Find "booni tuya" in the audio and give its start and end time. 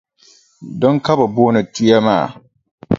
1.35-1.97